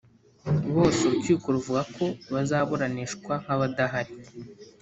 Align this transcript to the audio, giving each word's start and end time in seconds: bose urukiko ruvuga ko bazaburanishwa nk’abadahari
bose 0.75 0.99
urukiko 1.05 1.45
ruvuga 1.55 1.81
ko 1.95 2.05
bazaburanishwa 2.33 3.33
nk’abadahari 3.43 4.13